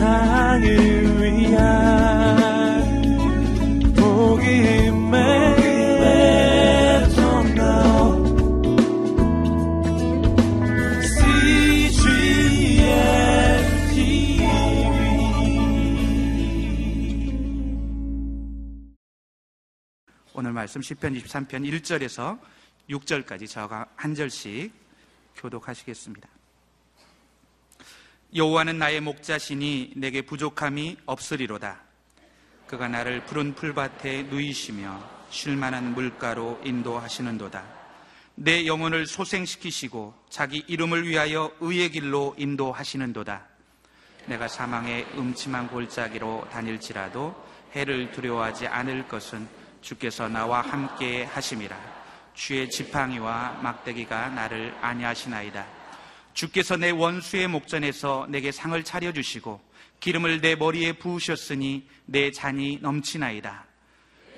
[0.00, 0.64] 세상을
[1.20, 2.80] 위한
[3.94, 4.90] 복음의
[20.32, 22.40] 오늘 말씀 10편 23편 1절에서
[22.88, 24.72] 6절까지 저가 한 절씩
[25.36, 26.39] 교독하시겠습니다.
[28.32, 31.80] 여호와는 나의 목자시니 내게 부족함이 없으리로다.
[32.68, 37.64] 그가 나를 푸른 풀밭에 누이시며 쉴만한 물가로 인도하시는도다.
[38.36, 43.46] 내 영혼을 소생시키시고 자기 이름을 위하여 의의 길로 인도하시는도다.
[44.26, 47.34] 내가 사망의 음침한 골짜기로 다닐지라도
[47.74, 49.48] 해를 두려워하지 않을 것은
[49.80, 51.76] 주께서 나와 함께 하심이라.
[52.34, 55.79] 주의 지팡이와 막대기가 나를 안위하시나이다.
[56.40, 59.60] 주께서 내 원수의 목전에서 내게 상을 차려주시고
[60.00, 63.66] 기름을 내 머리에 부으셨으니 내 잔이 넘치나이다.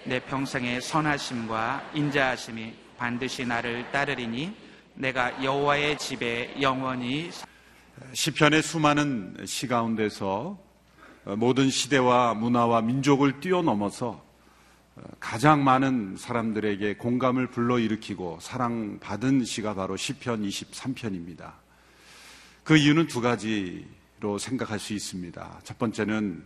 [0.07, 4.53] 내 평생의 선하심과 인자하심이 반드시 나를 따르리니
[4.95, 7.31] 내가 여호와의 집에 영원히
[8.15, 10.59] 시편의 수많은 시 가운데서
[11.37, 14.25] 모든 시대와 문화와 민족을 뛰어넘어서
[15.21, 21.62] 가장 많은 사람들에게 공감을 불러일으키고 사랑받은 시가 바로 시편 23편입니다.
[22.65, 25.61] 그 이유는 두 가지로 생각할 수 있습니다.
[25.65, 26.45] 첫 번째는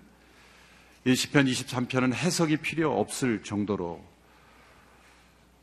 [1.05, 4.03] 이 시편 23편은 해석이 필요 없을 정도로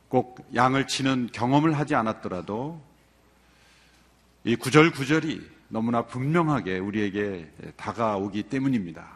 [0.08, 2.80] 꼭 양을 치는 경험을 하지 않았더라도
[4.44, 9.10] 이 구절 구절이 너무나 분명하게 우리에게 다가오기 때문입니다.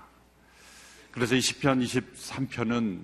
[1.12, 3.00] 그래서 이 시편 23편은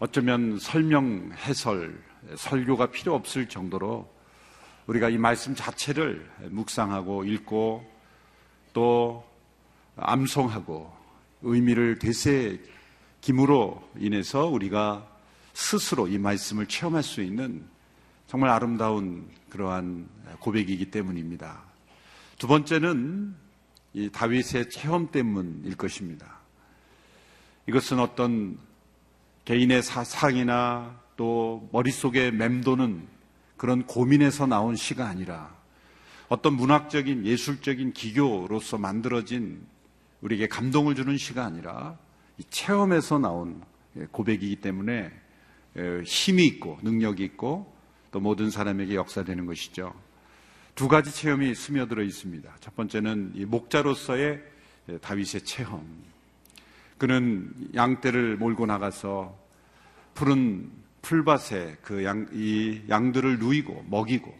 [0.00, 1.98] 어쩌면 설명, 해설,
[2.36, 4.12] 설교가 필요 없을 정도로
[4.86, 7.88] 우리가 이 말씀 자체를 묵상하고 읽고
[8.72, 9.24] 또
[9.96, 10.92] 암송하고
[11.42, 15.06] 의미를 되새김으로 인해서 우리가
[15.52, 17.64] 스스로 이 말씀을 체험할 수 있는
[18.26, 20.08] 정말 아름다운 그러한
[20.40, 21.62] 고백이기 때문입니다.
[22.38, 23.34] 두 번째는
[23.94, 26.38] 이 다윗의 체험 때문일 것입니다.
[27.68, 28.58] 이것은 어떤
[29.44, 33.11] 개인의 사상이나 또 머릿속에 맴도는
[33.62, 35.54] 그런 고민에서 나온 시가 아니라
[36.28, 39.64] 어떤 문학적인 예술적인 기교로서 만들어진
[40.20, 41.96] 우리에게 감동을 주는 시가 아니라
[42.50, 43.62] 체험에서 나온
[44.10, 45.12] 고백이기 때문에
[46.04, 47.72] 힘이 있고 능력이 있고
[48.10, 49.94] 또 모든 사람에게 역사되는 것이죠.
[50.74, 52.56] 두 가지 체험이 스며들어 있습니다.
[52.58, 54.42] 첫 번째는 이 목자로서의
[55.02, 55.86] 다윗의 체험.
[56.98, 59.38] 그는 양떼를 몰고 나가서
[60.14, 60.68] 푸른
[61.02, 64.34] 풀밭에 그 양, 이 양들을 누이고 먹이고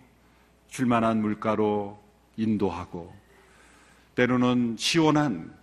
[0.68, 2.00] 줄만한 물가로
[2.36, 3.14] 인도하고
[4.14, 5.54] 때로는 시원한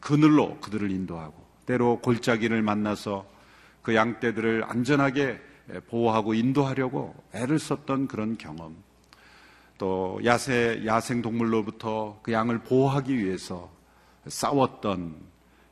[0.00, 1.34] 그늘로 그들을 인도하고
[1.66, 3.26] 때로 골짜기를 만나서
[3.82, 5.40] 그 양떼들을 안전하게
[5.88, 8.76] 보호하고 인도하려고 애를 썼던 그런 경험.
[9.78, 13.70] 또 야생, 야생 동물로부터 그 양을 보호하기 위해서
[14.26, 15.16] 싸웠던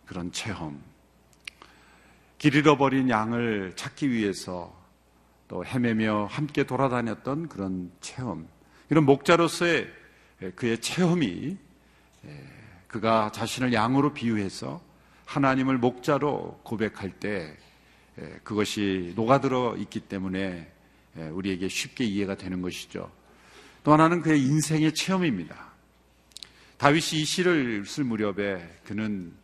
[0.06, 0.82] 그런 체험.
[2.38, 4.76] 길 잃어버린 양을 찾기 위해서
[5.48, 8.46] 또 헤매며 함께 돌아다녔던 그런 체험.
[8.90, 9.88] 이런 목자로서의
[10.54, 11.56] 그의 체험이
[12.86, 14.80] 그가 자신을 양으로 비유해서
[15.24, 17.56] 하나님을 목자로 고백할 때
[18.44, 20.70] 그것이 녹아들어 있기 때문에
[21.32, 23.10] 우리에게 쉽게 이해가 되는 것이죠.
[23.82, 25.68] 또 하나는 그의 인생의 체험입니다.
[26.76, 29.34] 다윗이 이 시를 쓸 무렵에 그는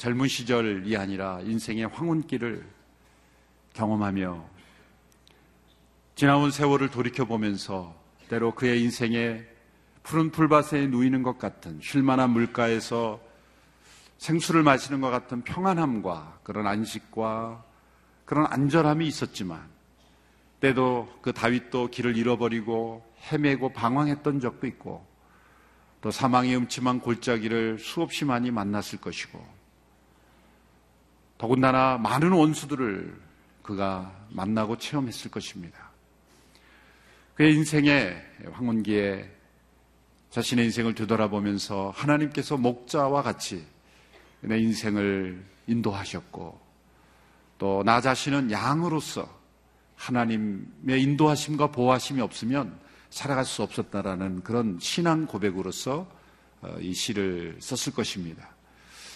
[0.00, 2.66] 젊은 시절이 아니라 인생의 황혼길을
[3.74, 4.48] 경험하며
[6.14, 7.94] 지나온 세월을 돌이켜보면서
[8.30, 9.44] 때로 그의 인생에
[10.02, 13.20] 푸른 풀밭에 누이는 것 같은 쉴만한 물가에서
[14.16, 17.62] 생수를 마시는 것 같은 평안함과 그런 안식과
[18.24, 19.68] 그런 안전함이 있었지만
[20.60, 25.06] 때도 그 다윗도 길을 잃어버리고 헤매고 방황했던 적도 있고
[26.00, 29.59] 또 사망의 음침한 골짜기를 수없이 많이 만났을 것이고
[31.40, 33.18] 더군다나 많은 원수들을
[33.62, 35.88] 그가 만나고 체험했을 것입니다.
[37.34, 38.22] 그의 인생의
[38.52, 39.26] 황혼기에
[40.28, 43.64] 자신의 인생을 되돌아보면서 하나님께서 목자와 같이
[44.42, 46.60] 내 인생을 인도하셨고
[47.56, 49.26] 또 나 자신은 양으로서
[49.96, 52.78] 하나님의 인도하심과 보호하심이 없으면
[53.08, 56.06] 살아갈 수 없었다라는 그런 신앙 고백으로서
[56.60, 58.59] 어, 이 시를 썼을 것입니다.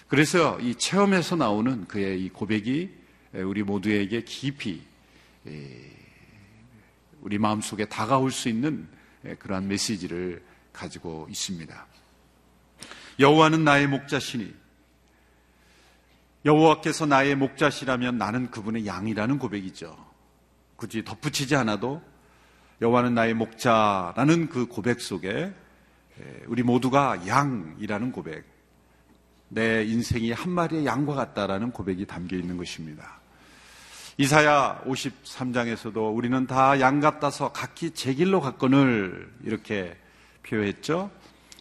[0.09, 2.91] 그래서 이 체험에서 나오는 그의 이 고백이
[3.33, 4.83] 우리 모두에게 깊이
[7.21, 8.87] 우리 마음속에 다가올 수 있는
[9.39, 10.43] 그러한 메시지를
[10.73, 11.87] 가지고 있습니다.
[13.19, 14.55] 여호와는 나의 목자시니
[16.45, 19.97] 여호와께서 나의 목자시라면 나는 그분의 양이라는 고백이죠.
[20.77, 22.03] 굳이 덧붙이지 않아도
[22.83, 25.55] 여호와는 나의 목자라는 그 고백 속에
[26.47, 28.45] 우리 모두가 양이라는 고백,
[29.55, 33.21] 내 인생이 한 마리의 양과 같다라는 고백이 담겨 있는 것입니다.
[34.19, 39.97] 이사야 53장에서도 우리는 다 양 같아서 각기 제 길로 갔건을 이렇게
[40.43, 41.11] 표현했죠.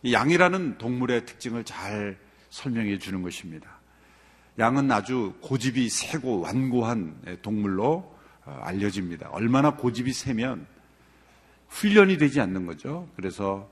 [0.01, 2.17] 이 양이라는 동물의 특징을 잘
[2.49, 3.69] 설명해 주는 것입니다.
[4.57, 8.11] 양은 아주 고집이 세고 완고한 동물로
[8.45, 9.29] 어, 알려집니다.
[9.29, 10.65] 얼마나 고집이 세면
[11.69, 13.07] 훈련이 되지 않는 거죠.
[13.15, 13.69] 그래서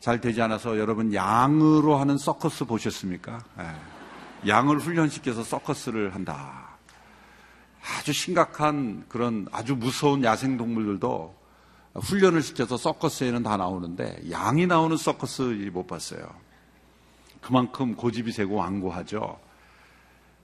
[0.00, 3.38] 잘 되지 않아서 여러분 양으로 하는 서커스 보셨습니까?
[3.60, 4.48] 예.
[4.48, 6.70] 양을 훈련시켜서 서커스를 한다.
[7.82, 11.38] 아주 심각한 그런 아주 무서운 야생 동물들도
[11.94, 16.20] 훈련을 시켜서 서커스에는 다 나오는데 양이 나오는 서커스 못 봤어요.
[17.42, 19.38] 그만큼 고집이 세고 완고하죠.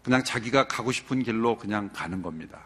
[0.03, 2.61] 그냥 자기가 가고 싶은 길로 그냥 가는 겁니다.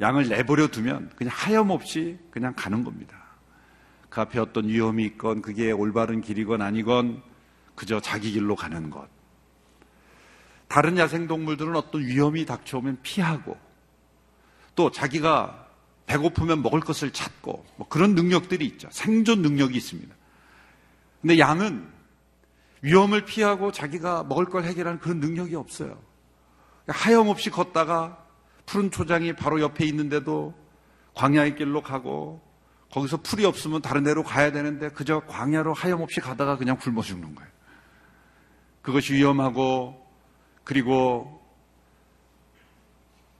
[0.00, 3.25] 양을 내버려 두면 그냥 하염없이 그냥 가는 겁니다.
[4.16, 7.22] 그 앞에 어떤 위험이 있건 그게 올바른 길이건 아니건
[7.74, 9.06] 그저 자기 길로 가는 것.
[10.68, 13.58] 다른 야생동물들은 어떤 위험이 닥쳐오면 피하고
[14.74, 15.68] 또 자기가
[16.06, 18.88] 배고프면 먹을 것을 찾고 뭐 그런 능력들이 있죠.
[18.90, 20.14] 생존 능력이 있습니다.
[21.20, 21.86] 근데 양은
[22.80, 26.00] 위험을 피하고 자기가 먹을 걸 해결하는 그런 능력이 없어요.
[26.88, 28.24] 하염없이 걷다가
[28.64, 30.54] 푸른 초장이 바로 옆에 있는데도
[31.12, 32.45] 광야의 길로 가고
[32.96, 37.50] 거기서 풀이 없으면 다른 데로 가야 되는데 그저 광야로 하염없이 가다가 그냥 굶어 죽는 거예요.
[38.80, 40.02] 그것이 위험하고
[40.64, 41.46] 그리고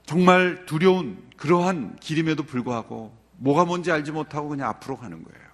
[0.05, 5.47] 정말 두려운 그러한 길임에도 불구하고 뭐가 뭔지 알지 못하고 그냥 앞으로 가는 거예요.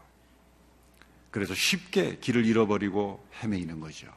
[1.31, 4.07] 그래서 쉽게 길을 잃어버리고 헤매이는 거죠.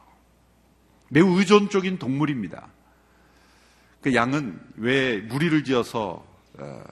[1.07, 2.67] 매우 의존적인 동물입니다.
[4.01, 6.27] 그 양은 왜 무리를 지어서
[6.59, 6.83] 어,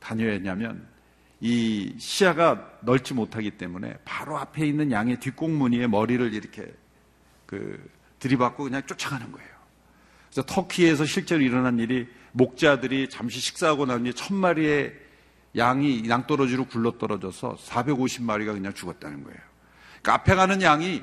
[0.00, 0.95] 다녀야 했냐면
[1.40, 6.72] 이 시야가 넓지 못하기 때문에 바로 앞에 있는 양의 뒷공무니에 머리를 이렇게
[7.44, 7.78] 그
[8.18, 9.48] 들이받고 그냥 쫓아가는 거예요.
[10.30, 14.94] 그래서 터키에서 실제로 일어난 일이 목자들이 잠시 식사하고 난 뒤에 천 마리의
[15.56, 19.38] 양이 낭떠러지로 굴러 떨어져서 450마리가 그냥 죽었다는 거예요.
[20.02, 21.02] 그러니까 앞에 가는 양이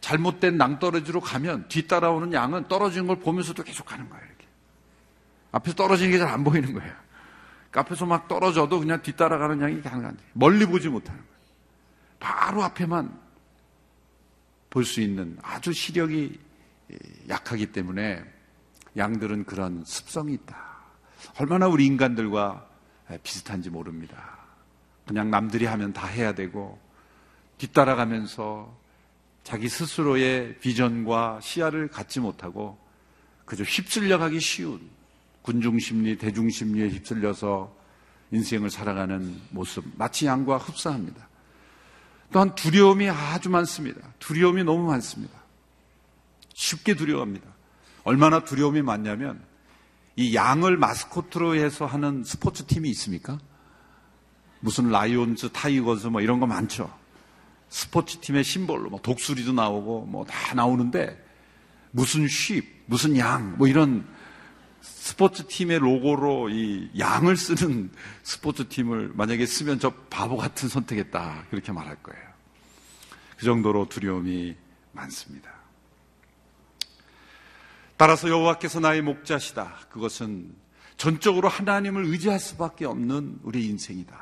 [0.00, 4.24] 잘못된 낭떠러지로 가면 뒤따라오는 양은 떨어지는 걸 보면서도 계속 가는 거예요.
[4.24, 4.46] 이렇게.
[5.50, 6.92] 앞에서 떨어지는 게 잘 안 보이는 거예요.
[7.72, 11.32] 앞에서 막 떨어져도 그냥 뒤따라가는 양이 가능한 데 멀리 보지 못하는 거예요.
[12.18, 13.28] 바로 앞에만
[14.70, 16.38] 볼 수 있는 아주 시력이
[17.28, 18.24] 약하기 때문에
[18.96, 20.56] 양들은 그런 습성이 있다.
[21.38, 22.66] 얼마나 우리 인간들과
[23.22, 24.38] 비슷한지 모릅니다.
[25.06, 26.78] 그냥 남들이 하면 다 해야 되고
[27.58, 28.76] 뒤따라가면서
[29.42, 32.78] 자기 스스로의 비전과 시야를 갖지 못하고
[33.44, 34.90] 그저 휩쓸려 가기 쉬운
[35.48, 37.74] 군중심리, 대중심리에 휩쓸려서
[38.32, 41.26] 인생을 살아가는 모습, 마치 양과 흡사합니다.
[42.30, 44.12] 또한 두려움이 아주 많습니다.
[44.18, 45.32] 두려움이 너무 많습니다.
[46.52, 47.46] 쉽게 두려워합니다.
[48.04, 49.42] 얼마나 두려움이 많냐면
[50.16, 53.38] 이 양을 마스코트로 해서 하는 스포츠 팀이 있습니까?
[54.60, 56.92] 무슨 라이온즈, 타이거즈 뭐 이런 거 많죠.
[57.70, 61.24] 스포츠 팀의 심볼로 뭐 독수리도 나오고 뭐 다 나오는데
[61.92, 64.06] 무슨 sheep, 무슨 양, 뭐 이런
[64.88, 67.90] 스포츠 팀의 로고로 이 양을 쓰는
[68.22, 71.46] 스포츠 팀을 만약에 쓰면 저 바보 같은 선택했다.
[71.50, 72.22] 그렇게 말할 거예요.
[73.36, 74.56] 그 정도로 두려움이
[74.92, 75.50] 많습니다.
[77.96, 79.78] 따라서 여호와께서 나의 목자시다.
[79.90, 80.54] 그것은
[80.96, 84.16] 전적으로 하나님을 의지할 수밖에 없는 우리 인생이다.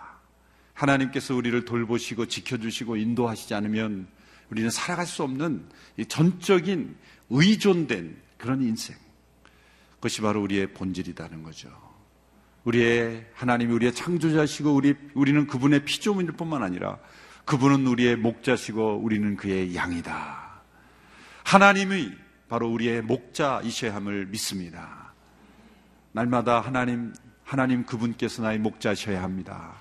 [0.74, 4.08] 하나님께서 우리를 돌보시고 지켜주시고 인도하시지 않으면
[4.50, 5.68] 우리는 살아갈 수 없는
[6.08, 6.96] 전적인
[7.30, 9.05] 의존된 그런 인생.
[10.06, 11.68] 그것이 바로 우리의 본질이라는 거죠.
[12.62, 16.98] 우리의 하나님이 우리의 창조자시고 우리 우리는 그분의 피조물일 뿐만 아니라
[17.44, 20.62] 그분은 우리의 목자시고 우리는 그의 양이다.
[21.42, 22.12] 하나님이
[22.48, 25.12] 바로 우리의 목자이셔야 함을 믿습니다.
[26.12, 29.74] 날마다 하나님, 하나님 그분께서 나의 목자셔야 합니다.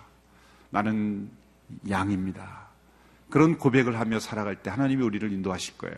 [0.71, 1.29] 나는
[1.87, 2.69] 양입니다.
[3.29, 5.95] 그런 고백을 하며 살아갈 때 하나님이 우리를 인도하실 거예요.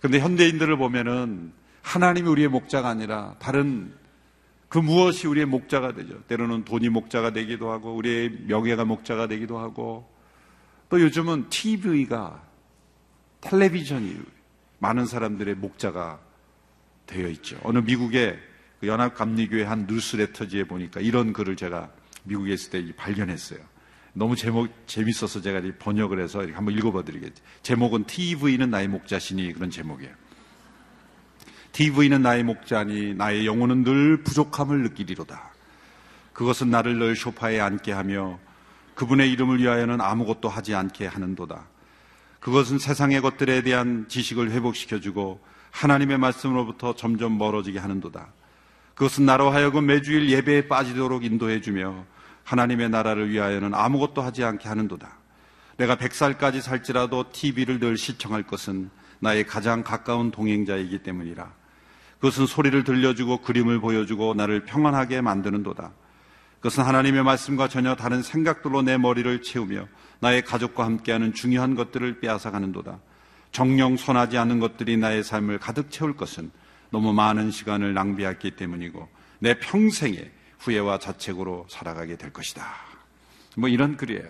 [0.00, 3.92] 그런데 현대인들을 보면은 하나님이 우리의 목자가 아니라 다른
[4.68, 6.22] 그 무엇이 우리의 목자가 되죠.
[6.22, 10.10] 때로는 돈이 목자가 되기도 하고 우리의 명예가 목자가 되기도 하고
[10.88, 12.42] 또 요즘은 TV가
[13.42, 14.16] 텔레비전이
[14.78, 16.20] 많은 사람들의 목자가
[17.06, 17.58] 되어 있죠.
[17.64, 18.38] 어느 미국의
[18.80, 21.90] 그 연합감리교회 한 뉴스레터지에 보니까 이런 글을 제가
[22.24, 23.60] 미국에 있을 때 발견했어요.
[24.14, 27.42] 너무 제목 재밌어서 제가 번역을 해서 한번 읽어봐 드리겠죠.
[27.62, 30.21] 제목은 TV는 나의 목자시니 그런 제목이에요.
[31.72, 35.52] TV는 나의 목자니 나의 영혼은 늘 부족함을 느끼리로다.
[36.32, 38.38] 그것은 나를 늘 소파에 앉게 하며
[38.94, 41.64] 그분의 이름을 위하여는 아무것도 하지 않게 하는도다.
[42.40, 48.32] 그것은 세상의 것들에 대한 지식을 회복시켜주고 하나님의 말씀으로부터 점점 멀어지게 하는도다.
[48.94, 52.04] 그것은 나로 하여금 매주일 예배에 빠지도록 인도해주며
[52.44, 55.16] 하나님의 나라를 위하여는 아무것도 하지 않게 하는도다.
[55.78, 61.61] 내가 백살까지 살지라도 TV를 늘 시청할 것은 나의 가장 가까운 동행자이기 때문이라.
[62.22, 65.90] 그것은 소리를 들려주고 그림을 보여주고 나를 평안하게 만드는도다.
[66.58, 69.88] 그것은 하나님의 말씀과 전혀 다른 생각들로 내 머리를 채우며
[70.20, 73.00] 나의 가족과 함께하는 중요한 것들을 빼앗아 가는도다.
[73.50, 76.52] 정령 선하지 않은 것들이 나의 삶을 가득 채울 것은
[76.90, 79.08] 너무 많은 시간을 낭비했기 때문이고
[79.40, 82.64] 내 평생에 후회와 자책으로 살아가게 될 것이다.
[83.56, 84.28] 뭐 이런 글이에요.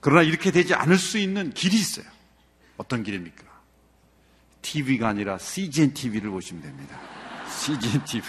[0.00, 2.06] 그러나 이렇게 되지 않을 수 있는 길이 있어요.
[2.78, 3.45] 어떤 길입니까?
[4.66, 6.98] TV가 아니라 CGN TV를 보시면 됩니다.
[7.48, 8.28] CGN TV.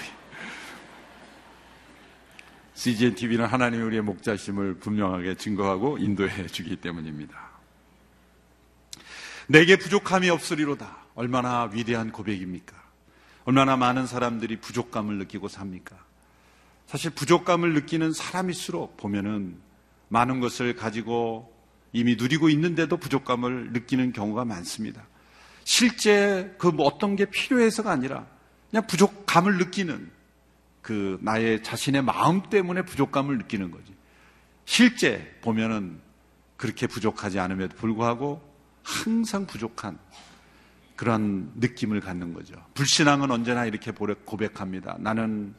[2.76, 7.36] CGN TV는 하나님이 우리의 목자심을 분명하게 증거하고 인도해 주기 때문입니다.
[9.48, 11.08] 내게 부족함이 없으리로다.
[11.16, 12.76] 얼마나 위대한 고백입니까?
[13.46, 15.98] 얼마나 많은 사람들이 부족감을 느끼고 삽니까?
[16.86, 19.58] 사실 부족감을 느끼는 사람일수록 보면은
[20.10, 21.52] 많은 것을 가지고
[21.94, 25.08] 이미 누리고 있는데도 부족감을 느끼는 경우가 많습니다.
[25.68, 28.26] 실제 그 뭐 어떤 게 필요해서가 아니라
[28.72, 30.10] 그냥 부족감을 느끼는
[30.82, 33.94] 그 나의 자신의 마음 때문에 부족감을 느끼는 거지.
[34.64, 36.00] 실제 보면은
[36.56, 38.42] 그렇게 부족하지 않음에도 불구하고
[38.82, 40.00] 항상 부족한
[40.96, 42.56] 그런 느낌을 갖는 거죠.
[42.74, 44.96] 불신앙은 언제나 이렇게 고백합니다.
[45.00, 45.54] 나는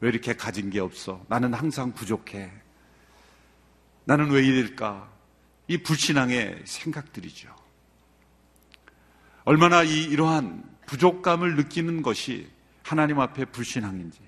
[0.00, 1.24] 왜 이렇게 가진 게 없어?
[1.28, 2.50] 나는 항상 부족해.
[4.06, 5.08] 나는 왜 이럴까?
[5.68, 7.61] 이 불신앙의 생각들이죠.
[9.44, 12.48] 얼마나 이 이러한 부족감을 느끼는 것이
[12.82, 14.20] 하나님 앞에 불신앙인지.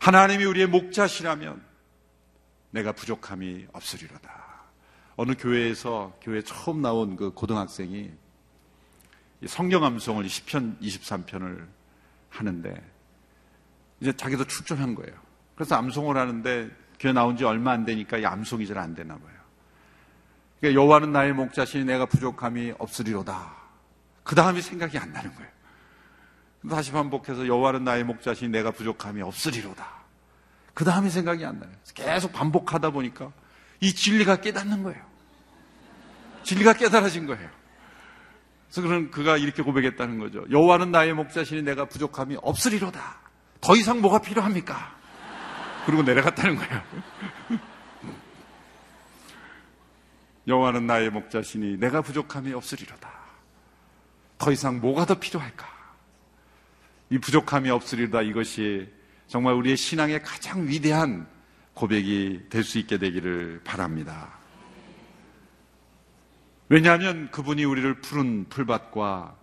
[0.00, 1.62] 하나님이 우리의 목자시라면
[2.70, 4.48] 내가 부족함이 없으리로다.
[5.16, 8.10] 어느 교회에서 교회 처음 나온 그 고등학생이
[9.46, 11.66] 성경 암송을 10편, 23편을
[12.28, 12.90] 하는데
[14.00, 15.14] 이제 자기도 출전한 거예요.
[15.54, 19.38] 그래서 암송을 하는데 교회 나온 지 얼마 안 되니까 이 암송이 잘 안 되나 봐요.
[20.60, 23.57] 그러니까 여호와는 나의 목자시니 내가 부족함이 없으리로다.
[24.28, 25.50] 그 다음이 생각이 안 나는 거예요.
[26.68, 29.88] 다시 반복해서 여호와는 나의 목자시니 내가 부족함이 없으리로다.
[30.74, 31.70] 그 다음에 생각이 안 나요.
[31.94, 33.32] 계속 반복하다 보니까
[33.80, 35.02] 이 진리가 깨닫는 거예요.
[36.42, 37.48] 진리가 깨달아진 거예요.
[38.66, 40.44] 그래서 그런 그가 이렇게 고백했다는 거죠.
[40.50, 43.00] 여호와는 나의 목자시니 내가 부족함이 없으리로다.
[43.62, 44.94] 더 이상 뭐가 필요합니까?
[45.86, 46.82] 그리고 내려갔다는 거예요.
[50.46, 53.17] 여호와는 나의 목자시니 내가 부족함이 없으리로다.
[54.38, 55.66] 더 이상 뭐가 더 필요할까?
[57.10, 58.92] 이 부족함이 없으리다 이것이
[59.26, 61.28] 정말 우리의 신앙의 가장 위대한
[61.74, 64.38] 고백이 될 수 있게 되기를 바랍니다.
[66.68, 69.36] 왜냐하면 그분이 우리를 푸른 풀밭과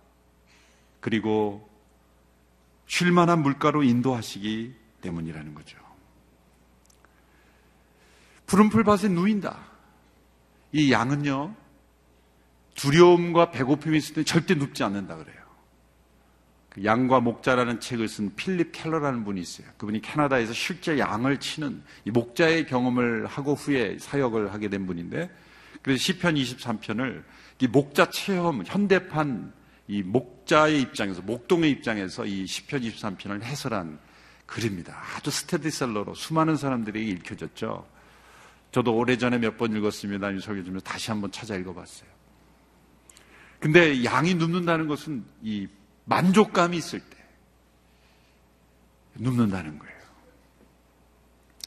[1.00, 1.68] 그리고
[2.86, 5.78] 쉴 만한 물가로 인도하시기 때문이라는 거죠.
[8.46, 9.58] 푸른 풀밭에 누인다.
[10.72, 11.54] 이 양은요,
[12.76, 15.36] 두려움과 배고픔이 있을 때 절대 눕지 않는다 그래요.
[16.68, 19.66] 그 양과 목자라는 책을 쓴 필립 켈러라는 분이 있어요.
[19.78, 25.30] 그분이 캐나다에서 실제 양을 치는 목자의 경험을 하고 후에 사역을 하게 된 분인데
[25.82, 27.24] 그래서 시편 23편을
[27.60, 29.52] 이 목자 체험 현대판
[29.88, 33.98] 이 목자의 입장에서 목동의 입장에서 이 시편 23편을 해설한
[34.44, 34.96] 글입니다.
[35.16, 37.86] 아주 스테디셀러로 수많은 사람들에게 읽혀졌죠.
[38.70, 40.30] 저도 오래전에 몇 번 읽었습니다.
[40.32, 42.15] 이 설교 중 다시 한번 찾아 읽어봤어요.
[43.60, 45.66] 근데 양이 눕는다는 것은 이
[46.04, 47.16] 만족감이 있을 때
[49.16, 49.96] 눕는다는 거예요.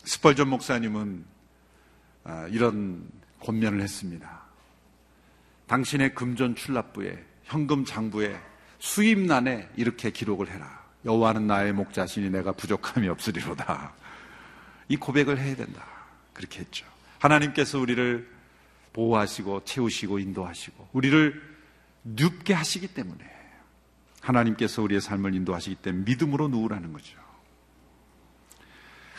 [0.03, 1.25] 스펄전 목사님은
[2.23, 4.41] 아, 이런 권면을 했습니다.
[5.67, 8.39] 당신의 금전 출납부에 현금 장부에
[8.79, 10.83] 수입란에 이렇게 기록을 해라.
[11.05, 13.93] 여호와는 나의 목자신이 내가 부족함이 없으리로다.
[14.89, 15.85] 이 고백을 해야 된다.
[16.33, 16.85] 그렇게 했죠.
[17.19, 18.27] 하나님께서 우리를
[18.93, 21.58] 보호하시고 채우시고 인도하시고 우리를
[22.03, 23.23] 눕게 하시기 때문에
[24.21, 27.17] 하나님께서 우리의 삶을 인도하시기 때문에 믿음으로 누우라는 거죠.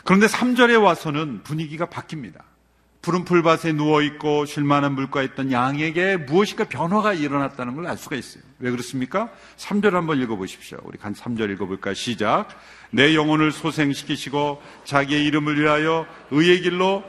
[0.03, 2.41] 그런데 3절에 와서는 분위기가 바뀝니다.
[3.01, 8.43] 푸른 풀밭에 누워있고 쉴만한 물가에 있던 양에게 무엇인가 변화가 일어났다는 걸 알 수가 있어요.
[8.59, 9.31] 왜 그렇습니까?
[9.57, 10.79] 3절 한번 읽어보십시오.
[10.83, 11.95] 우리 간 3절 읽어볼까요?
[11.95, 12.47] 시작.
[12.91, 17.03] 내 영혼을 소생시키시고 자기의 이름을 위하여 의의 길로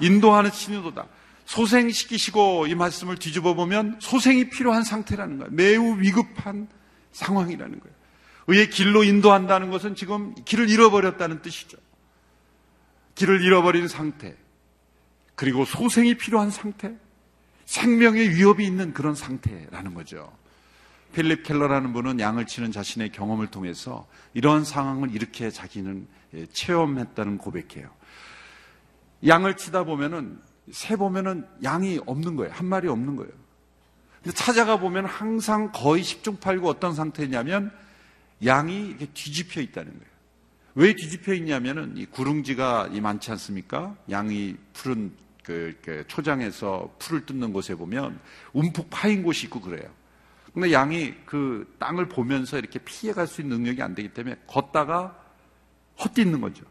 [0.00, 1.06] 인도하는 신도다.
[1.52, 5.50] 소생시키시고 이 말씀을 뒤집어 보면 소생이 필요한 상태라는 거예요.
[5.52, 6.66] 매우 위급한
[7.12, 7.94] 상황이라는 거예요.
[8.46, 11.76] 의의 길로 인도한다는 것은 지금 길을 잃어버렸다는 뜻이죠.
[13.16, 14.34] 길을 잃어버린 상태,
[15.34, 16.96] 그리고 소생이 필요한 상태,
[17.66, 20.32] 생명의 위협이 있는 그런 상태라는 거죠.
[21.14, 27.90] 필립 켈러라는 분은 양을 치는 자신의 경험을 통해서 이런 상황을 이렇게 자기는 예, 체험했다는 고백해요.
[29.26, 32.52] 양을 치다 보면은 새 보면은 양이 없는 거예요.
[32.52, 33.32] 한 마리 없는 거예요.
[34.22, 37.72] 근데 찾아가 보면 항상 거의 10중 8구 어떤 상태냐면
[38.44, 40.12] 양이 이렇게 뒤집혀 있다는 거예요.
[40.74, 43.96] 왜 뒤집혀 있냐면은 이 구릉지가 많지 않습니까?
[44.10, 48.18] 양이 푸른 그, 그 초장에서 풀을 뜯는 곳에 보면
[48.52, 49.90] 움푹 파인 곳이 있고 그래요.
[50.54, 55.18] 근데 양이 그 땅을 보면서 이렇게 피해갈 수 있는 능력이 안 되기 때문에 걷다가
[55.98, 56.64] 헛디는 거죠.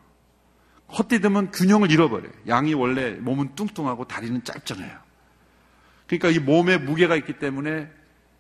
[0.97, 2.31] 헛디으면 균형을 잃어버려요.
[2.47, 4.97] 양이 원래 몸은 뚱뚱하고 다리는 짧잖아요.
[6.07, 7.89] 그러니까 이 몸에 무게가 있기 때문에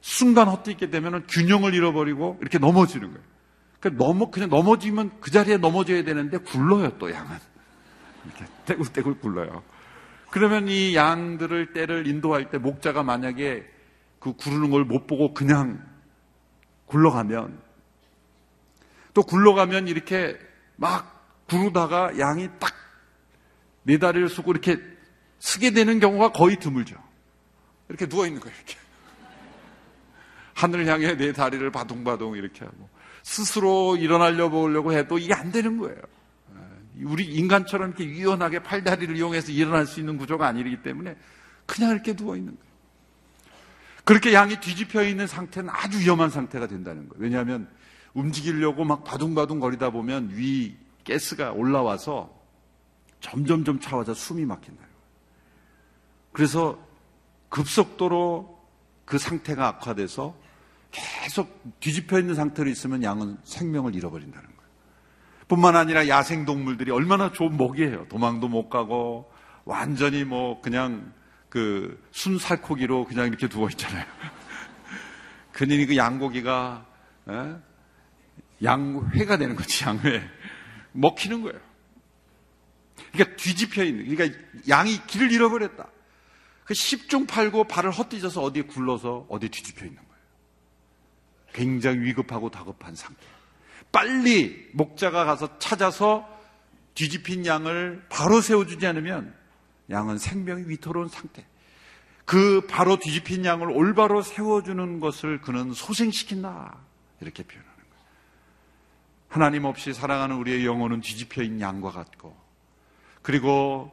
[0.01, 3.23] 순간 헛디게 되면 균형을 잃어버리고 이렇게 넘어지는 거예요.
[3.79, 7.37] 그러니까 넘어, 그냥 넘어지면 그 자리에 넘어져야 되는데 굴러요, 또 양은.
[8.25, 9.63] 이렇게 떼굴떼굴 굴러요.
[10.29, 13.65] 그러면 이 양들을 때를 인도할 때 목자가 만약에
[14.19, 15.83] 그 구르는 걸 못 보고 그냥
[16.85, 17.59] 굴러가면
[19.13, 20.37] 또 굴러가면 이렇게
[20.75, 21.20] 막
[21.51, 22.81] 구르다가 양이 딱
[23.83, 24.77] 네 다리를 쓰고 이렇게
[25.39, 26.95] 쓰게 되는 경우가 거의 드물죠.
[27.89, 28.77] 이렇게 누워 있는 거예요, 이렇게.
[30.53, 32.89] 하늘을 향해 네 다리를 바둥바둥 이렇게 하고
[33.23, 35.97] 스스로 일어나려 보려고 해도 이게 안 되는 거예요.
[37.03, 41.15] 우리 인간처럼 이렇게 유연하게 팔다리를 이용해서 일어날 수 있는 구조가 아니기 때문에
[41.65, 42.71] 그냥 이렇게 누워 있는 거예요.
[44.03, 47.23] 그렇게 양이 뒤집혀 있는 상태는 아주 위험한 상태가 된다는 거예요.
[47.23, 47.67] 왜냐하면
[48.13, 50.77] 움직이려고 막 바둥바둥 거리다 보면 위
[51.07, 52.41] 가스가 올라와서
[53.19, 54.83] 점점점 차와서 숨이 막힌다.
[56.31, 56.79] 그래서
[57.49, 58.59] 급속도로
[59.05, 60.35] 그 상태가 악화돼서
[60.91, 64.61] 계속 뒤집혀 있는 상태로 있으면 양은 생명을 잃어버린다는 거예요.
[65.47, 68.07] 뿐만 아니라 야생 동물들이 얼마나 좋은 먹이에요.
[68.07, 69.31] 도망도 못 가고
[69.65, 71.13] 완전히 뭐 그냥
[71.49, 74.05] 그 순살코기로 그냥 이렇게 누워 있잖아요.
[75.51, 76.85] 그러니 그 양고기가
[77.29, 77.55] 에?
[78.63, 80.21] 양회가 되는 거지 양회
[80.91, 81.59] 먹히는 거예요.
[83.11, 85.87] 그러니까 뒤집혀 있는 그러니까 양이 길을 잃어버렸다.
[86.65, 90.11] 그 10중 8구 발을 헛디뎌서 어디에 굴러서 어디에 뒤집혀 있는 거예요.
[91.53, 93.21] 굉장히 위급하고 다급한 상태.
[93.91, 96.27] 빨리 목자가 가서 찾아서
[96.95, 99.35] 뒤집힌 양을 바로 세워주지 않으면
[99.89, 101.45] 양은 생명이 위태로운 상태.
[102.25, 106.77] 그 바로 뒤집힌 양을 올바로 세워주는 것을 그는 소생시킨다.
[107.19, 107.70] 이렇게 거예요.
[109.31, 112.35] 하나님 없이 살아가는 우리의 영혼은 뒤집혀 있는 양과 같고,
[113.21, 113.89] 그리고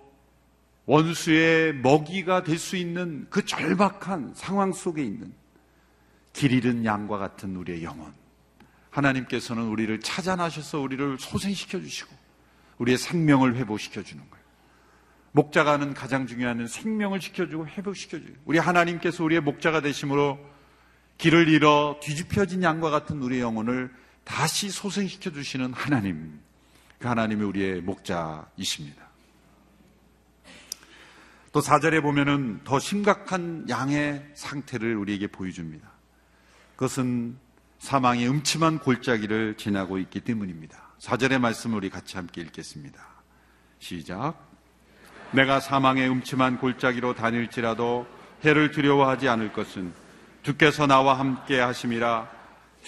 [0.87, 5.33] 원수의 먹이가 될 수 있는 그 절박한 상황 속에 있는
[6.33, 8.13] 길 잃은 양과 같은 우리의 영혼.
[8.91, 12.13] 하나님께서는 우리를 찾아나셔서 우리를 소생시켜 주시고,
[12.79, 14.45] 우리의 생명을 회복시켜 주는 거예요.
[15.31, 20.37] 목자가 하는 가장 중요한 생명을 지켜주고 회복시켜 주고 우리 하나님께서 우리의 목자가 되심으로
[21.19, 23.95] 길을 잃어 뒤집혀진 양과 같은 우리의 영혼을
[24.29, 26.39] 다시 소생시켜 주시는 하나님
[26.99, 29.09] 그 하나님이 우리의 목자이십니다.
[31.51, 35.89] 또 4절에 보면은 더 심각한 양의 상태를 우리에게 보여줍니다.
[36.77, 37.39] 그것은
[37.79, 40.77] 사망의 음침한 골짜기를 지나고 있기 때문입니다.
[41.01, 43.01] 4절의 말씀을 우리 같이 함께 읽겠습니다.
[43.79, 44.35] 시작.
[45.33, 48.07] 내가 사망의 음침한 골짜기로 다닐지라도
[48.45, 49.93] 해를 두려워하지 않을 것은
[50.43, 52.38] 주께서 나와 함께 하심이라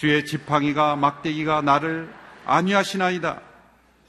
[0.01, 2.11] 주의 지팡이가 막대기가 나를
[2.47, 3.39] 안위하시나이다.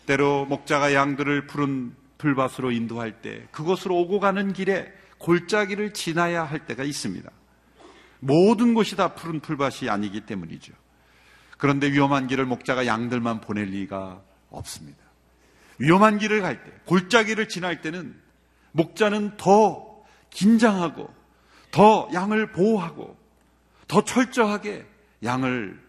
[0.07, 6.83] 때로 목자가 양들을 푸른 풀밭으로 인도할 때 그곳으로 오고 가는 길에 골짜기를 지나야 할 때가
[6.83, 7.31] 있습니다.
[8.21, 10.73] 모든 곳이 다 푸른 풀밭이 아니기 때문이죠.
[11.59, 14.99] 그런데 위험한 길을 목자가 양들만 보낼 리가 없습니다.
[15.77, 18.19] 위험한 길을 갈 때, 골짜기를 지날 때는
[18.71, 21.13] 목자는 더 긴장하고
[21.71, 23.15] 더 양을 보호하고
[23.89, 24.87] 더 철저하게
[25.23, 25.82] 양을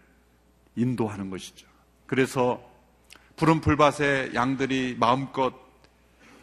[0.76, 1.66] 인도하는 것이죠.
[2.06, 2.62] 그래서
[3.36, 5.52] 푸른 풀밭에 양들이 마음껏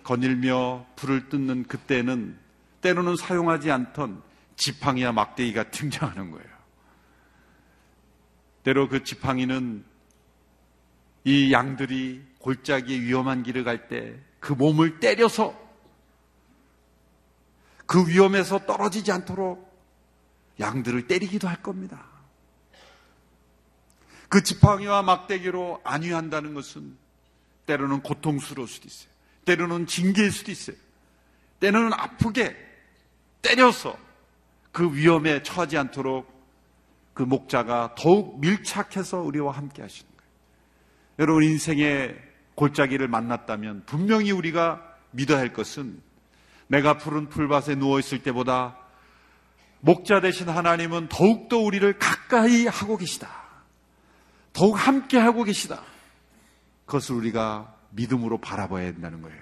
[0.03, 2.37] 거닐며 불을 뜯는 그때는
[2.81, 4.23] 때로는 사용하지 않던
[4.55, 6.47] 지팡이와 막대기가 등장하는 거예요.
[8.63, 9.83] 때로 그 지팡이는
[11.23, 15.55] 이 양들이 골짜기의 위험한 길을 갈 때 그 몸을 때려서
[17.85, 19.71] 그 위험에서 떨어지지 않도록
[20.59, 22.10] 양들을 때리기도 할 겁니다.
[24.31, 26.95] 그 지팡이와 막대기로 안위한다는 것은
[27.65, 29.11] 때로는 고통스러울 수도 있어요.
[29.43, 30.77] 때로는 징계일 수도 있어요.
[31.59, 32.55] 때로는 아프게
[33.41, 33.97] 때려서
[34.71, 36.31] 그 위험에 처하지 않도록
[37.13, 40.09] 그 목자가 더욱 밀착해서 우리와 함께 하신다.
[41.19, 42.17] 여러분 인생의
[42.55, 46.01] 골짜기를 만났다면 분명히 우리가 믿어야 할 것은
[46.67, 48.77] 내가 푸른 풀밭에 누워 있을 때보다
[49.81, 53.40] 목자 되신 하나님은 더욱더 우리를 가까이 하고 계시다.
[54.53, 55.81] 더욱 함께 하고 계시다.
[56.85, 59.41] 그것을 우리가 믿음으로 바라봐야 된다는 거예요.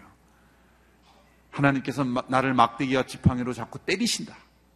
[1.52, 4.36] 하나님께서 나를 막대기와 지팡이로 자꾸 때리신다.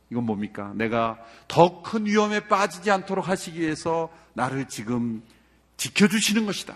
[0.10, 0.74] 이건 뭡니까?
[0.76, 1.18] 내가
[1.48, 5.24] 더 큰 위험에 빠지지 않도록 하시기 위해서 나를 지금
[5.78, 6.76] 지켜주시는 것이다.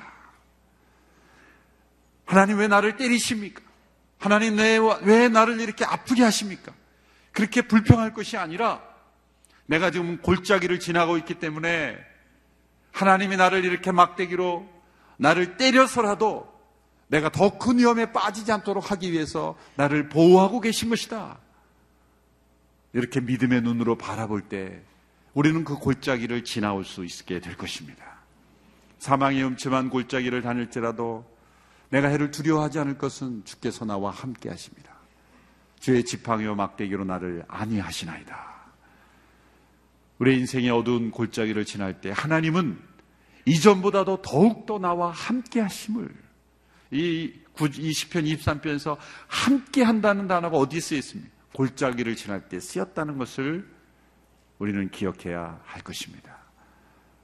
[2.26, 3.62] 하나님 왜 나를 때리십니까?
[4.20, 6.74] 하나님 왜, 왜 나를 이렇게 아프게 하십니까?
[7.32, 8.82] 그렇게 불평할 것이 아니라
[9.65, 11.98] 내가 지금 골짜기를 지나고 있기 때문에
[13.02, 14.68] 하나님이 나를 이렇게 막대기로
[15.18, 16.48] 나를 때려서라도
[17.08, 21.38] 내가 더 큰 위험에 빠지지 않도록 하기 위해서 나를 보호하고 계신 것이다.
[22.94, 24.82] 이렇게 믿음의 눈으로 바라볼 때
[25.34, 28.04] 우리는 그 골짜기를 지나올 수 있게 될 것입니다.
[29.00, 31.26] 사망의 음침한 골짜기를 다닐지라도
[31.90, 34.92] 내가 해를 두려워하지 않을 것은 주께서 나와 함께 하십니다.
[35.80, 38.47] 주의 지팡이와 막대기로 나를 안위하시나이다.
[40.19, 42.80] 우리 인생의 어두운 골짜기를 지날 때 하나님은
[43.45, 46.10] 이전보다도 더욱더 나와 함께 하심을
[46.91, 51.32] 이 20편 23편에서 함께 한다는 단어가 어디에 쓰여 있습니까?
[51.53, 53.67] 골짜기를 지날 때 쓰였다는 것을
[54.60, 56.38] 우리는 기억해야 할 것입니다.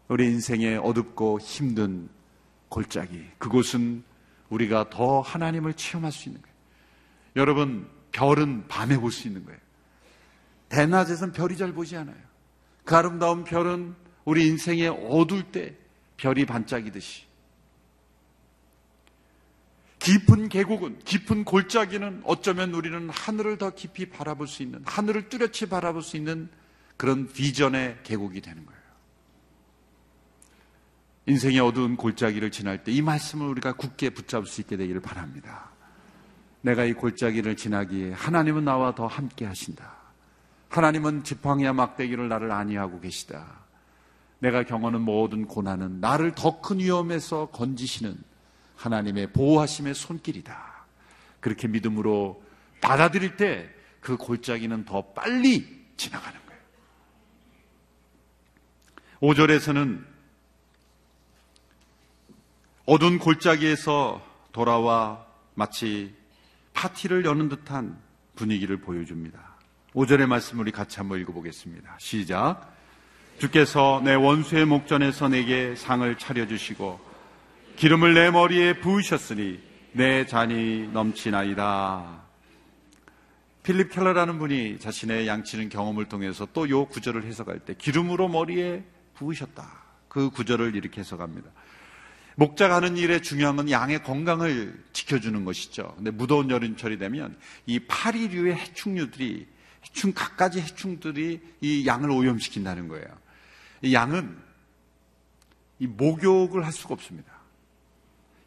[0.07, 2.09] 우리 인생의 어둡고 힘든
[2.69, 4.03] 골짜기, 그곳은
[4.49, 6.55] 우리가 더 하나님을 체험할 수 있는 거예요.
[7.35, 9.59] 여러분, 별은 밤에 볼 수 있는 거예요.
[10.69, 12.32] 대낮에선 별이 잘 보지 않아요.
[12.83, 15.75] 그 아름다운 별은 우리 인생에 어두울 때
[16.17, 17.23] 별이 반짝이듯이
[19.99, 26.01] 깊은 계곡은 깊은 골짜기는 어쩌면 우리는 하늘을 더 깊이 바라볼 수 있는 하늘을 뚜렷이 바라볼
[26.01, 26.49] 수 있는
[26.97, 28.83] 그런 비전의 계곡이 되는 거예요.
[31.25, 35.71] 인생의 어두운 골짜기를 지날 때 이 말씀을 우리가 굳게 붙잡을 수 있게 되기를 바랍니다.
[36.61, 40.02] 내가 이 골짜기를 지나기에 하나님은 나와 더 함께 하신다.
[40.77, 43.63] 하나님은 지팡이와 막대기를 나를 안위하고 계시다.
[44.39, 48.17] 내가 경험하는 모든 고난은 나를 더 큰 위험에서 건지시는
[48.75, 50.85] 하나님의 보호하심의 손길이다.
[51.39, 52.43] 그렇게 믿음으로
[52.81, 56.61] 받아들일 때 그 골짜기는 더 빨리 지나가는 거예요.
[59.21, 60.05] 5절에서는
[62.85, 66.13] 어두운 골짜기에서 돌아와 마치
[66.73, 67.97] 파티를 여는 듯한
[68.35, 69.52] 분위기를 보여줍니다.
[69.93, 71.97] 5절의 말씀 우리 같이 한번 읽어보겠습니다.
[71.99, 72.73] 시작.
[73.37, 76.99] 주께서 내 원수의 목전에서 내게 상을 차려주시고
[77.75, 79.59] 기름을 내 머리에 부으셨으니
[79.91, 82.23] 내 잔이 넘치나이다.
[83.61, 89.83] 필립 켈러라는 분이 자신의 양치는 경험을 통해서 또 요 구절을 해석할 때 기름으로 머리에 부으셨다.
[90.07, 91.51] 그 구절을 이렇게 해석합니다.
[92.35, 95.93] 목자가 하는 일의 중요한 건 양의 건강을 지켜주는 것이죠.
[95.97, 99.52] 근데 무더운 여름철이 되면 이 파리류의 해충류들이
[99.85, 103.05] 해충 갖가지 해충들이 이 양을 오염시킨다는 거예요.
[103.81, 104.37] 이 양은
[105.79, 107.31] 이 목욕을 할 수가 없습니다.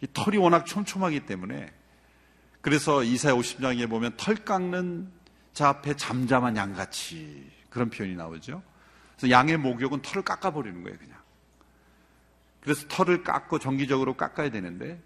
[0.00, 1.72] 이 털이 워낙 촘촘하기 때문에
[2.60, 5.10] 그래서 이사야 50장에 보면 털 깎는
[5.52, 8.62] 자 앞에 잠잠한 양같이 그런 표현이 나오죠.
[9.16, 11.16] 그래서 양의 목욕은 털을 깎아버리는 거예요, 그냥.
[12.60, 15.00] 그래서 털을 깎고 정기적으로 깎아야 되는데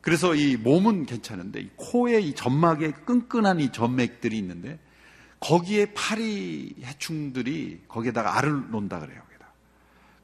[0.00, 4.78] 그래서 이 몸은 괜찮은데 이 코에 이 점막에 끈끈한 이 점맥들이 있는데
[5.44, 9.22] 거기에 파리 해충들이 거기에다가 알을 놓는다 그래요.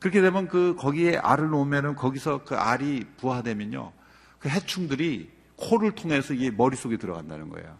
[0.01, 3.93] 그렇게 되면 그 거기에 알을 놓으면은 거기서 그 알이 부화되면요.
[4.39, 7.77] 그 해충들이 코를 통해서 이게 머릿속에 들어간다는 거예요.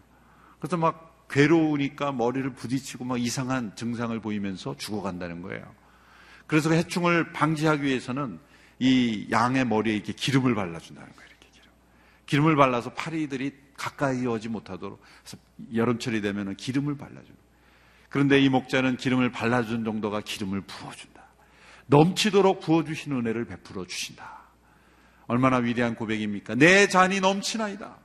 [0.59, 5.65] 그래서 막 괴로우니까 머리를 부딪히고 막 이상한 증상을 보이면서 죽어간다는 거예요.
[6.45, 8.39] 그래서 그 해충을 방지하기 위해서는
[8.77, 11.27] 이 양의 머리에 이렇게 기름을 발라준다는 거예요.
[11.27, 11.69] 이렇게 기름.
[12.27, 15.37] 기름을 발라서 파리들이 가까이 오지 못하도록 그래서
[15.73, 17.41] 여름철이 되면은 기름을 발라주는.
[18.09, 21.23] 그런데 이 목자는 기름을 발라준 정도가 기름을 부어준다.
[21.87, 24.41] 넘치도록 부어주신 은혜를 베풀어 주신다.
[25.25, 26.55] 얼마나 위대한 고백입니까?
[26.55, 27.97] 내 잔이 넘치나이다.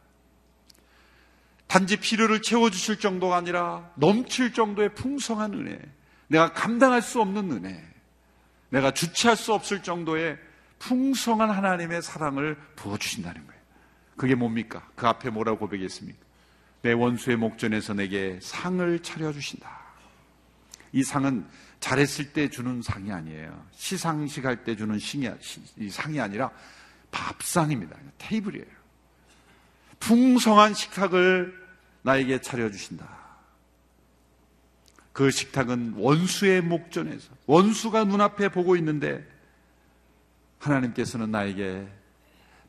[1.66, 5.78] 단지 필요를 채워주실 정도가 아니라 넘칠 정도의 풍성한 은혜.
[6.28, 7.84] 내가 감당할 수 없는 은혜.
[8.70, 10.38] 내가 주체할 수 없을 정도의
[10.78, 13.55] 풍성한 하나님의 사랑을 부어주신다는 거예요.
[14.16, 14.88] 그게 뭡니까?
[14.94, 16.18] 그 앞에 뭐라고 고백했습니까?
[16.83, 19.87] 내 원수의 목전에서 내게 상을 차려주신다.
[20.92, 21.46] 이 상은
[21.81, 23.66] 잘했을 때 주는 상이 아니에요.
[23.72, 25.29] 시상식 할 때 주는 상이,
[25.90, 26.50] 상이 아니라
[27.11, 27.96] 밥상입니다.
[28.18, 28.66] 테이블이에요.
[30.00, 31.66] 풍성한 식탁을
[32.02, 33.16] 나에게 차려주신다.
[35.12, 39.26] 그 식탁은 원수의 목전에서, 원수가 눈앞에 보고 있는데,
[40.59, 41.88] 하나님께서는 나에게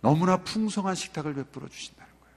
[0.01, 2.35] 너무나 풍성한 식탁을 베풀어 주신다는 거예요.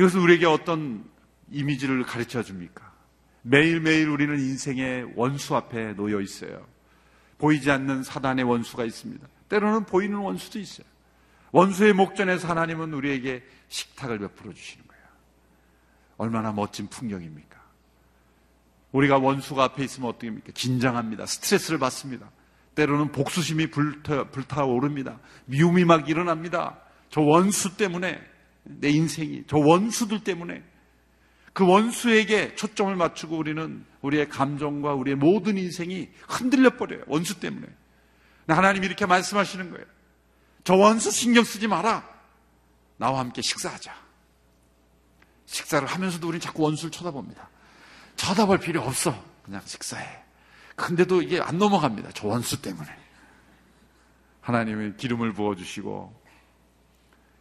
[0.00, 1.04] 이것은 우리에게 어떤
[1.50, 2.92] 이미지를 가르쳐 줍니까?
[3.42, 6.66] 매일매일 우리는 인생의 원수 앞에 놓여 있어요.
[7.38, 9.26] 보이지 않는 사단의 원수가 있습니다.
[9.48, 10.86] 때로는 보이는 원수도 있어요.
[11.52, 15.02] 원수의 목전에서 하나님은 우리에게 식탁을 베풀어 주시는 거예요.
[16.18, 17.58] 얼마나 멋진 풍경입니까?
[18.92, 20.50] 우리가 원수가 앞에 있으면 어떻게 합니까?
[20.54, 21.26] 긴장합니다.
[21.26, 22.30] 스트레스를 받습니다.
[22.78, 25.18] 때로는 복수심이 불타, 불타오릅니다.
[25.46, 26.78] 미움이 막 일어납니다.
[27.10, 28.20] 저 원수 때문에,
[28.62, 30.62] 내 인생이, 저 원수들 때문에,
[31.52, 37.02] 그 원수에게 초점을 맞추고 우리는 우리의 감정과 우리의 모든 인생이 흔들려 버려요.
[37.08, 37.66] 원수 때문에.
[38.46, 39.84] 하나님이 이렇게 말씀하시는 거예요.
[40.62, 42.08] 저 원수 신경 쓰지 마라.
[42.96, 43.92] 나와 함께 식사하자.
[45.46, 47.48] 식사를 하면서도 우리는 자꾸 원수를 쳐다봅니다.
[48.14, 49.20] 쳐다볼 필요 없어.
[49.42, 50.27] 그냥 식사해.
[50.78, 52.10] 근데도 이게 안 넘어갑니다.
[52.14, 52.88] 저 원수 때문에.
[54.40, 56.22] 하나님은 기름을 부어주시고,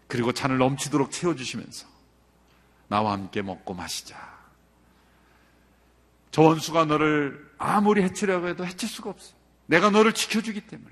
[0.08, 1.88] 그리고 잔을 넘치도록 채워주시면서,
[2.88, 4.18] 나와 함께 먹고 마시자.
[6.32, 9.36] 저 원수가 너를 아무리 해치려고 해도 해칠 수가 없어.
[9.68, 10.92] 내가 너를 지켜주기 때문에.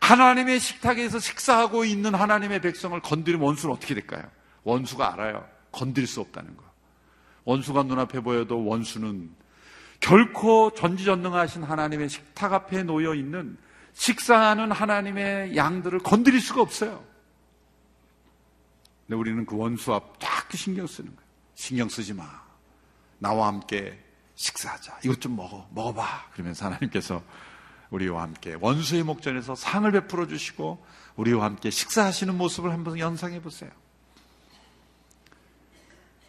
[0.00, 4.30] 하나님의 식탁에서 식사하고 있는 하나님의 백성을 건드리면 원수는 어떻게 될까요?
[4.62, 5.48] 원수가 알아요.
[5.72, 6.64] 건드릴 수 없다는 거.
[7.44, 9.34] 원수가 눈앞에 보여도 원수는
[10.00, 13.56] 결코 전지전능하신 하나님의 식탁 앞에 놓여 있는
[13.94, 17.04] 식사하는 하나님의 양들을 건드릴 수가 없어요.
[19.06, 21.28] 근데 우리는 그 원수 앞 자꾸 신경 쓰는 거예요.
[21.54, 22.24] 신경 쓰지 마.
[23.18, 23.98] 나와 함께
[24.36, 25.00] 식사하자.
[25.04, 25.66] 이것 좀 먹어.
[25.72, 26.30] 먹어봐.
[26.32, 27.22] 그러면서 하나님께서
[27.90, 30.84] 우리와 함께 원수의 목전에서 상을 베풀어 주시고
[31.16, 33.70] 우리와 함께 식사하시는 모습을 한번 연상해 보세요.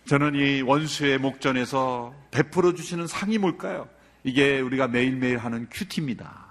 [0.10, 3.88] 저는 이 원수의 목전에서 베풀어 주시는 상이 뭘까요?
[4.24, 6.48] 이게 우리가 매일매일 하는 큐티입니다.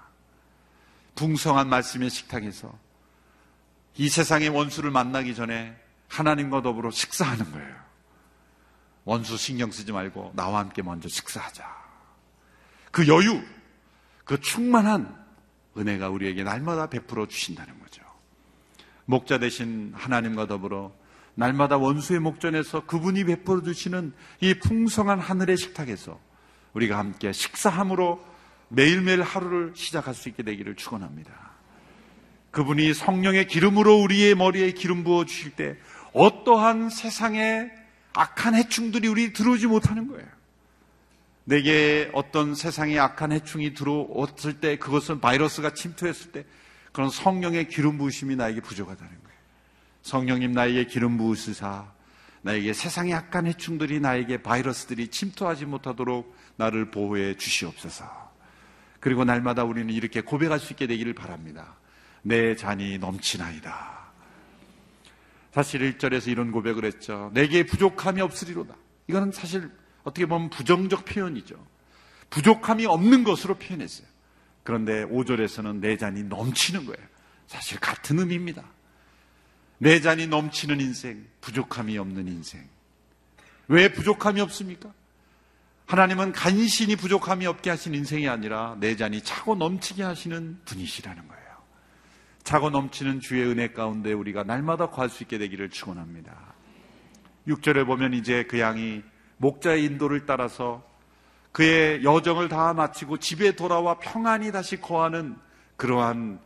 [1.15, 2.73] 풍성한 말씀의 식탁에서
[3.97, 5.75] 이 세상의 원수를 만나기 전에
[6.07, 7.75] 하나님과 더불어 식사하는 거예요.
[9.03, 11.67] 원수 신경 쓰지 말고 나와 함께 먼저 식사하자.
[12.91, 13.43] 그 여유,
[14.23, 15.21] 그 충만한
[15.75, 18.03] 은혜가 우리에게 날마다 베풀어 주신다는 거죠.
[19.03, 20.93] 목자 대신 하나님과 더불어
[21.39, 26.19] 날마다 원수의 목전에서 그분이 베풀어 주시는 이 풍성한 하늘의 식탁에서
[26.73, 28.21] 우리가 함께 식사함으로
[28.67, 31.31] 매일매일 하루를 시작할 수 있게 되기를 축원합니다.
[32.51, 35.77] 그분이 성령의 기름으로 우리의 머리에 기름 부어 주실 때
[36.11, 37.71] 어떠한 세상의
[38.13, 40.27] 악한 해충들이 우리 들어오지 못하는 거예요.
[41.45, 46.45] 내게 어떤 세상의 악한 해충이 들어왔을 때 그것은 바이러스가 침투했을 때
[46.91, 49.28] 그런 성령의 기름 부으심이 나에게 부족하다는 거예요.
[50.01, 51.91] 성령님 나에게 기름 부으시사
[52.41, 58.29] 나에게 세상의 약간 해충들이 나에게 바이러스들이 침투하지 못하도록 나를 보호해 주시옵소서.
[58.99, 61.75] 그리고 날마다 우리는 이렇게 고백할 수 있게 되기를 바랍니다.
[62.21, 63.99] 내 잔이 넘치나이다.
[65.51, 67.31] 사실 1절에서 이런 고백을 했죠.
[67.33, 68.75] 내게 부족함이 없으리로다.
[69.07, 69.69] 이거는 사실
[70.03, 71.55] 어떻게 보면 부정적 표현이죠.
[72.29, 74.07] 부족함이 없는 것으로 표현했어요.
[74.63, 77.07] 그런데 5절에서는 내 잔이 넘치는 거예요.
[77.47, 78.63] 사실 같은 의미입니다.
[79.79, 82.67] 내 잔이 넘치는 인생, 부족함이 없는 인생.
[83.67, 84.91] 왜 부족함이 없습니까?
[85.87, 91.49] 하나님은 간신히 부족함이 없게 하신 인생이 아니라 내 잔이 차고 넘치게 하시는 분이시라는 거예요.
[92.43, 96.35] 차고 넘치는 주의 은혜 가운데 우리가 날마다 구할 수 있게 되기를 축원합니다.
[97.47, 99.01] 6절에 보면 이제 그 양이
[99.37, 100.83] 목자의 인도를 따라서
[101.51, 105.37] 그의 여정을 다 마치고 집에 돌아와 평안히 다시 거하는
[105.77, 106.39] 그러한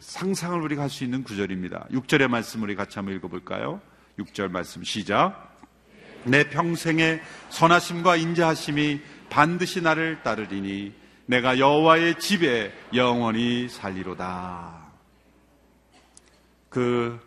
[0.00, 1.86] 상상을 우리가 할 수 있는 구절입니다.
[1.90, 3.80] 6절의 말씀 우리 같이 한번 읽어볼까요?
[4.18, 5.56] 6절 말씀 시작.
[6.24, 10.92] 내 평생의 선하심과 인자하심이 반드시 나를 따르리니
[11.26, 14.88] 내가 여호와의 집에 영원히 살리로다.
[16.68, 17.18] 그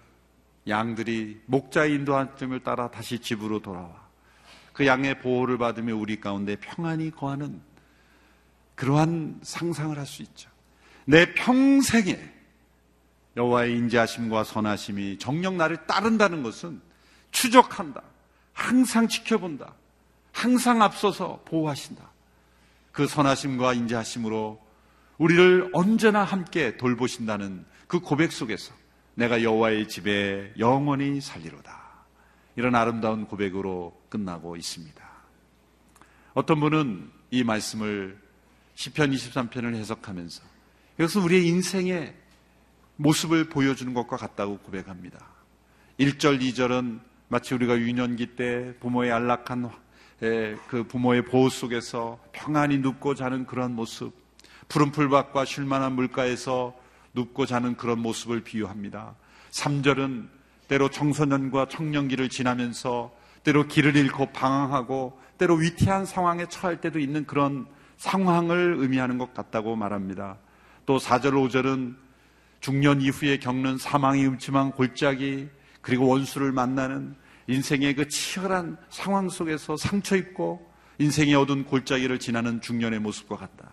[0.67, 4.07] 양들이 목자의 인도함을 따라 다시 집으로 돌아와
[4.73, 7.61] 그 양의 보호를 받으며 우리 가운데 평안히 거하는
[8.75, 10.50] 그러한 상상을 할 수 있죠.
[11.05, 12.31] 내 평생에
[13.37, 16.81] 여호와의 인자하심과 선하심이 정녕 나를 따른다는 것은
[17.31, 18.01] 추적한다.
[18.53, 19.73] 항상 지켜본다.
[20.31, 22.09] 항상 앞서서 보호하신다.
[22.91, 24.61] 그 선하심과 인자하심으로
[25.17, 28.73] 우리를 언제나 함께 돌보신다는 그 고백 속에서
[29.15, 31.79] 내가 여호와의 집에 영원히 살리로다.
[32.55, 35.01] 이런 아름다운 고백으로 끝나고 있습니다.
[36.33, 38.19] 어떤 분은 이 말씀을
[38.75, 40.50] 시편 23편을 해석하면서
[41.01, 42.13] 이것은 우리의 인생의
[42.97, 45.17] 모습을 보여주는 것과 같다고 고백합니다.
[45.99, 49.71] 1절, 2절은 마치 우리가 유년기 때 부모의 안락한
[50.67, 54.13] 그 부모의 보호 속에서 평안히 눕고 자는 그런 모습,
[54.67, 56.75] 푸른 풀밭과 쉴만한 물가에서
[57.15, 59.15] 눕고 자는 그런 모습을 비유합니다.
[59.49, 60.27] 3절은
[60.67, 63.11] 때로 청소년과 청년기를 지나면서
[63.43, 67.65] 때로 길을 잃고 방황하고 때로 위태한 상황에 처할 때도 있는 그런
[67.97, 70.37] 상황을 의미하는 것 같다고 말합니다.
[70.91, 71.95] 또 4절, 5절은
[72.59, 75.47] 중년 이후에 겪는 사망의 음침한 골짜기
[75.79, 77.15] 그리고 원수를 만나는
[77.47, 83.71] 인생의 그 치열한 상황 속에서 상처 입고 인생의 어두운 골짜기를 지나는 중년의 모습과 같다.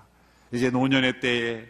[0.52, 1.66] 이제 노년의 때에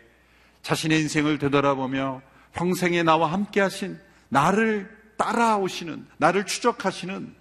[0.61, 2.21] 자신의 인생을 되돌아보며
[2.53, 7.35] 평생에 나와 함께 하신 나를 따라오시는, 나를 추적하시는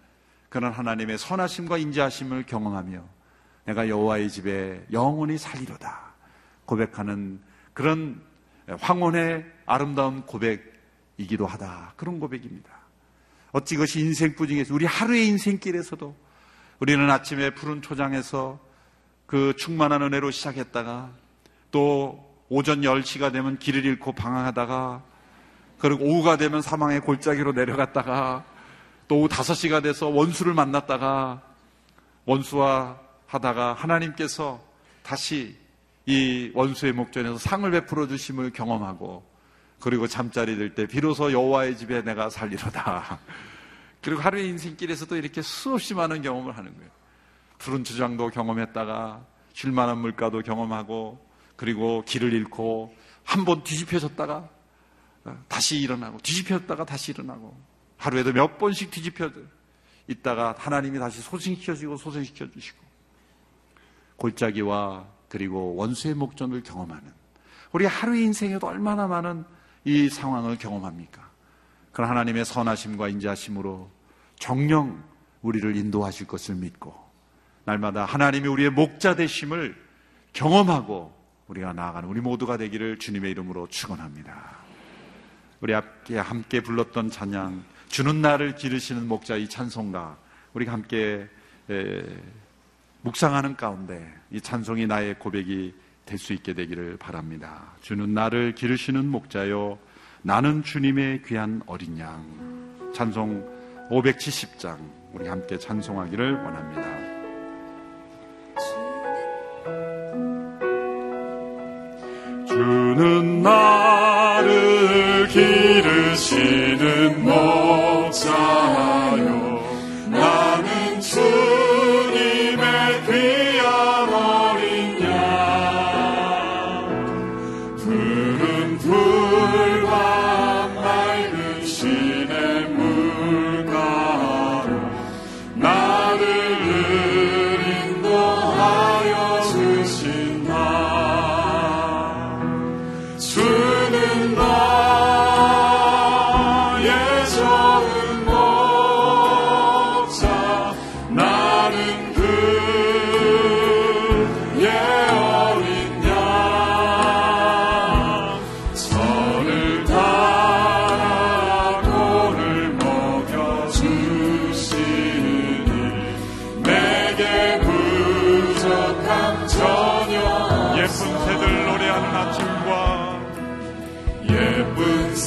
[0.47, 3.03] 그런 하나님의 선하심과 인자하심을 경험하며
[3.65, 6.13] 내가 여호와의 집에 영원히 살리로다
[6.63, 7.45] 고백하는
[7.77, 8.19] 그런
[8.79, 11.93] 황혼의 아름다운 고백이기도 하다.
[11.95, 12.71] 그런 고백입니다.
[13.51, 14.73] 어찌 그것이 인생뿐이겠어.
[14.73, 16.15] 우리 하루의 인생길에서도
[16.79, 18.59] 우리는 아침에 푸른 초장에서
[19.27, 21.11] 그 충만한 은혜로 시작했다가
[21.69, 25.03] 또 오전 10시가 되면 길을 잃고 방황하다가
[25.77, 28.43] 그리고 오후가 되면 사망의 골짜기로 내려갔다가
[29.07, 31.43] 또 오후 5시가 돼서 원수를 만났다가
[32.25, 34.59] 원수와 하다가 하나님께서
[35.03, 35.66] 다시
[36.07, 39.29] 이 원수의 목전에서 상을 베풀어 주심을 경험하고
[39.79, 43.19] 그리고 잠자리 들 때 비로소 여호와의 집에 내가 살리로다.
[44.01, 46.89] 그리고 하루의 인생길에서도 이렇게 수없이 많은 경험을 하는 거예요.
[47.57, 51.23] 푸른 주장도 경험했다가 쉴만한 물가도 경험하고
[51.57, 54.49] 그리고 길을 잃고 한 번 뒤집혀졌다가
[55.49, 57.59] 다시 일어나고 뒤집혔다가 다시 일어나고
[57.97, 59.29] 하루에도 몇 번씩 뒤집혀
[60.07, 62.79] 있다가 하나님이 다시 소생시켜주고 소생시켜 주시고
[64.15, 67.11] 골짜기와 그리고 원수의 목전을 경험하는
[67.71, 69.43] 우리 하루의 인생에도 얼마나 많은
[69.83, 71.29] 이 상황을 경험합니까?
[71.91, 73.89] 그런 하나님의 선하심과 인자하심으로
[74.39, 75.03] 정령
[75.41, 76.95] 우리를 인도하실 것을 믿고
[77.65, 79.75] 날마다 하나님이 우리의 목자 되심을
[80.33, 81.13] 경험하고
[81.47, 84.57] 우리가 나아가는 우리 모두가 되기를 주님의 이름으로 축원합니다.
[85.59, 90.17] 우리 함께 함께 불렀던 찬양 주는 나를 기르시는 목자 이 찬송가
[90.53, 91.27] 우리가 함께
[91.69, 92.03] 에,
[93.07, 95.73] 묵상하는 가운데 이 찬송이 나의 고백이
[96.05, 97.73] 될 수 있게 되기를 바랍니다.
[97.81, 99.77] 주는 나를 기르시는 목자요
[100.23, 102.25] 나는 주님의 귀한 어린 양
[102.93, 104.77] 찬송 570장
[105.13, 106.81] 우리 함께 찬송하기를 원합니다.
[112.45, 118.86] 주는 나를 기르시는 목자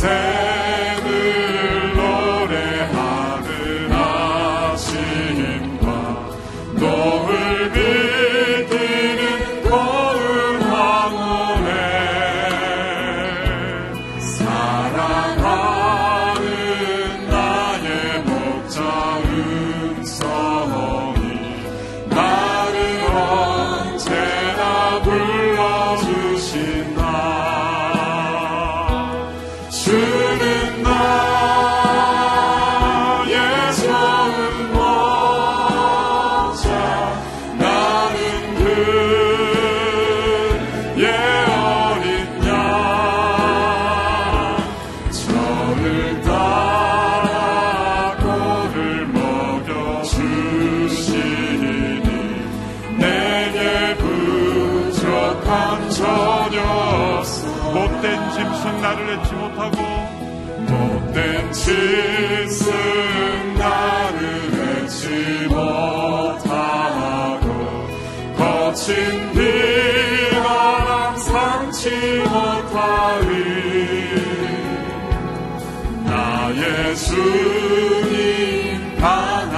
[0.03, 0.40] 예
[71.81, 71.89] 삼지
[72.29, 73.35] 못하리.
[76.05, 79.50] 나의 주님 강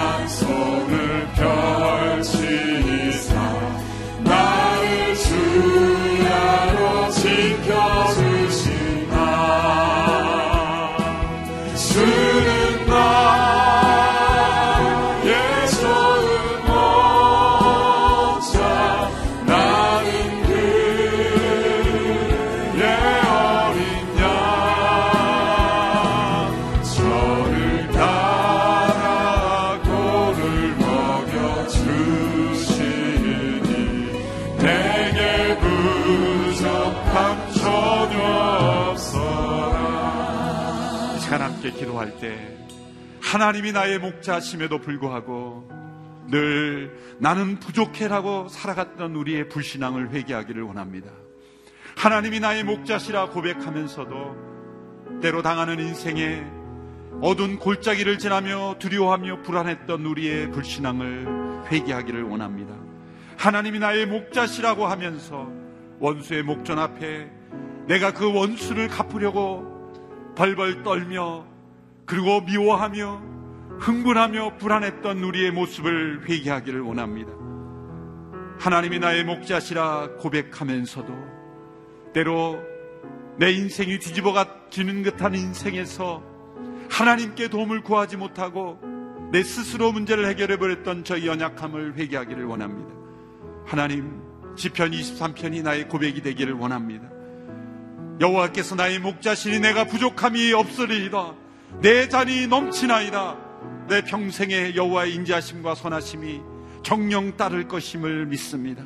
[42.03, 42.59] 기도할 때
[43.23, 45.69] 하나님이 나의 목자심에도 불구하고
[46.29, 51.11] 늘 나는 부족해라고 살아갔던 우리의 불신앙을 회개하기를 원합니다.
[51.97, 56.45] 하나님이 나의 목자시라 고백하면서도 때로 당하는 인생에
[57.21, 62.75] 어두운 골짜기를 지나며 두려워하며 불안했던 우리의 불신앙을 회개하기를 원합니다.
[63.37, 65.49] 하나님이 나의 목자시라고 하면서
[66.01, 67.31] 원수의 목전 앞에
[67.87, 69.71] 내가 그 원수를 갚으려고
[70.35, 71.52] 벌벌 떨며
[72.13, 73.23] 그리고 미워하며
[73.79, 77.33] 흥분하며 불안했던 우리의 모습을 회개하기를 원합니다.
[78.59, 81.11] 하나님이 나의 목자시라 고백하면서도
[82.13, 82.61] 때로
[83.39, 86.23] 내 인생이 뒤집어지는 듯한 인생에서
[86.91, 88.79] 하나님께 도움을 구하지 못하고
[89.33, 92.91] 내 스스로 문제를 해결해 버렸던 저희 연약함을 회개하기를 원합니다.
[93.65, 94.21] 하나님,
[94.55, 97.09] 시편 23편이 나의 고백이 되기를 원합니다.
[98.21, 101.42] 여호와께서 나의 목자신이 내가 부족함이 없으리이다.
[101.81, 103.37] 내 잔이 넘치나이다.
[103.89, 106.41] 내 평생에 여호와의 인자심과 선하심이
[106.83, 108.85] 정령 따를 것임을 믿습니다.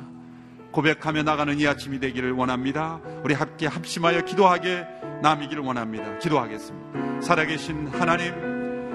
[0.71, 2.99] 고백하며 나가는 이 아침이 되기를 원합니다.
[3.23, 4.85] 우리 함께 합심하여 기도하게
[5.21, 6.17] 남이기를 원합니다.
[6.19, 7.21] 기도하겠습니다.
[7.21, 8.33] 살아계신 하나님,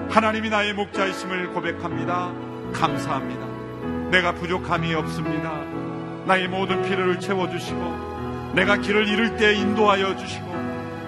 [0.09, 2.33] 하나님이 나의 목자이심을 고백합니다.
[2.73, 4.09] 감사합니다.
[4.11, 5.51] 내가 부족함이 없습니다.
[6.25, 10.52] 나의 모든 필요를 채워주시고, 내가 길을 잃을 때 인도하여 주시고,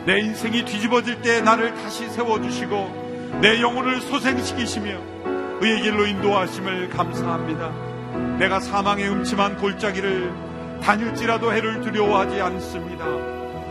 [0.06, 5.16] 내 인생이 뒤집어질 때 나를 다시 세워주시고, 내 영혼을 소생시키시며,
[5.62, 7.72] 의의 길로 인도하심을 감사합니다.
[8.38, 10.34] 내가 사망의 음침한 골짜기를
[10.84, 13.06] 다닐지라도 해를 두려워하지 않습니다.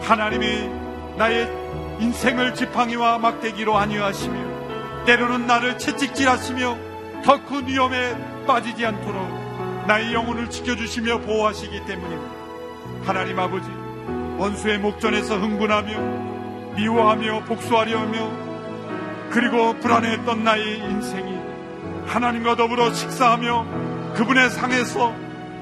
[0.02, 0.68] 하나님이
[1.16, 1.48] 나의
[2.00, 6.78] 인생을 지팡이와 막대기로 안위하시며 때로는 나를 채찍질하시며
[7.24, 12.32] 더 큰 위험에 빠지지 않도록 나의 영혼을 지켜주시며 보호하시기 때문입니다.
[13.04, 13.68] 하나님 아버지
[14.38, 18.30] 원수의 목전에서 흥분하며 미워하며 복수하려 하며
[19.30, 21.38] 그리고 불안해했던 나의 인생이
[22.06, 25.14] 하나님과 더불어 식사하며 그분의 상에서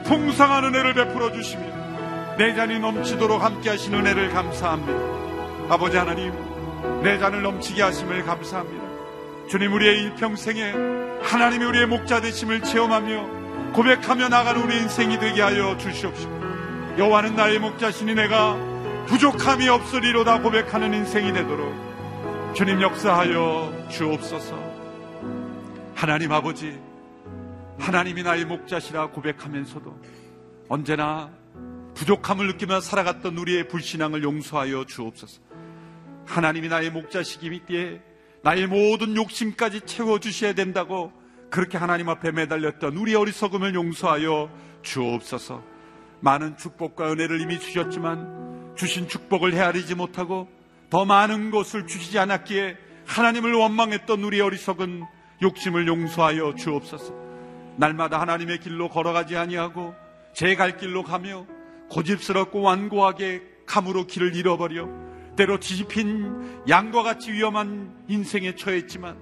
[0.05, 1.63] 풍성한 은혜를 베풀어 주시며
[2.39, 5.73] 내 잔이 넘치도록 함께 하신 은혜를 감사합니다.
[5.73, 6.33] 아버지 하나님,
[7.03, 8.83] 내 잔을 넘치게 하심을 감사합니다.
[9.49, 10.73] 주님 우리의 일평생에
[11.23, 16.42] 하나님이 우리의 목자 되심을 체험하며 고백하며 나가는 우리 인생이 되게 하여 주시옵시고
[16.99, 18.55] 여호와는 나의 목자시니 내가
[19.07, 21.73] 부족함이 없으리로다 고백하는 인생이 되도록
[22.55, 24.55] 주님 역사하여 주옵소서.
[25.95, 26.79] 하나님 아버지
[27.79, 30.01] 하나님이 나의 목자시라 고백하면서도
[30.69, 31.31] 언제나
[31.95, 35.41] 부족함을 느끼며 살아갔던 우리의 불신앙을 용서하여 주옵소서.
[36.27, 38.03] 하나님이 나의 목자시기에
[38.43, 41.11] 나의 모든 욕심까지 채워주셔야 된다고
[41.49, 44.51] 그렇게 하나님 앞에 매달렸던 우리 어리석음을 용서하여
[44.83, 45.72] 주옵소서.
[46.23, 50.49] 많은 축복과 은혜를 이미 주셨지만 주신 축복을 헤아리지 못하고
[50.89, 55.03] 더 많은 것을 주시지 않았기에 하나님을 원망했던 우리 어리석은
[55.43, 57.13] 욕심을 용서하여 주옵소서.
[57.77, 59.95] 날마다 하나님의 길로 걸어가지 아니하고
[60.33, 61.47] 제 갈 길로 가며
[61.91, 64.89] 고집스럽고 완고하게 감으로 길을 잃어버려
[65.37, 69.17] 때로 뒤집힌 양과 같이 위험한 인생에 처했지만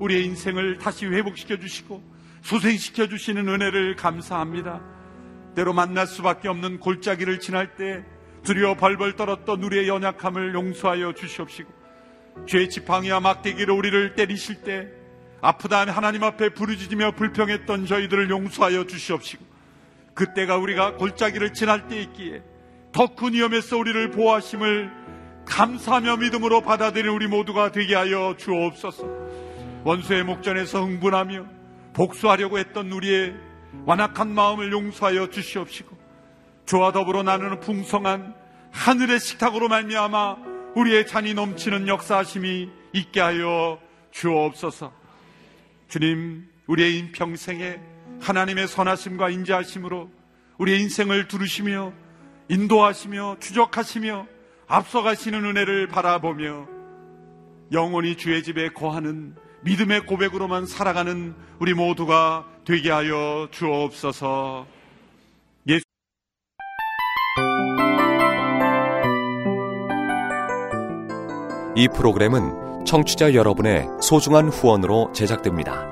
[0.00, 2.02] 우리의 인생을 다시 회복시켜 주시고
[2.42, 4.82] 소생시켜 주시는 은혜를 감사합니다.
[5.54, 8.04] 때로 만날 수밖에 없는 골짜기를 지날 때
[8.42, 11.72] 두려워 벌벌 떨었던 우리의 연약함을 용서하여 주시옵시고
[12.46, 14.88] 죄의 지팡이와 막대기로 우리를 때리실 때
[15.40, 19.44] 아프다 하면 하나님 앞에 부르짖으며 불평했던 저희들을 용서하여 주시옵시고
[20.14, 22.42] 그때가 우리가 골짜기를 지날 때 있기에
[22.92, 24.90] 더 큰 위험에서 우리를 보호하심을
[25.46, 29.08] 감사하며 믿음으로 받아들이는 우리 모두가 되게 하여 주옵소서.
[29.84, 31.46] 원수의 목전에서 흥분하며
[31.94, 33.34] 복수하려고 했던 우리의
[33.84, 35.96] 완악한 마음을 용서하여 주시옵시고
[36.66, 38.34] 저와 더불어 나누는 풍성한
[38.70, 40.36] 하늘의 식탁으로 말미암아
[40.74, 43.78] 우리의 잔이 넘치는 역사하심이 있게 하여
[44.10, 44.92] 주옵소서.
[45.88, 47.80] 주님, 우리의 인평생에
[48.20, 50.10] 하나님의 선하심과 인자하심으로
[50.58, 51.92] 우리의 인생을 두르시며
[52.48, 54.26] 인도하시며 추적하시며
[54.68, 56.66] 앞서가시는 은혜를 바라보며
[57.72, 64.66] 영원히 주의 집에 거하는 믿음의 고백으로만 살아가는 우리 모두가 되게 하여 주옵소서.
[65.68, 65.82] 예수
[71.74, 75.91] 이 프로그램은 청취자 여러분의 소중한 후원으로 제작됩니다.